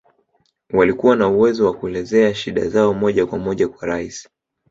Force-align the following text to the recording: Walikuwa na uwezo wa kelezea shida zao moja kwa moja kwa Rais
Walikuwa 0.73 1.15
na 1.15 1.27
uwezo 1.27 1.65
wa 1.65 1.79
kelezea 1.79 2.33
shida 2.35 2.67
zao 2.69 2.93
moja 2.93 3.25
kwa 3.25 3.39
moja 3.39 3.67
kwa 3.67 3.87
Rais 3.87 4.29